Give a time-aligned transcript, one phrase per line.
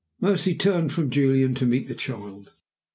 [0.19, 2.53] Mercy turned from Julian to meet the child.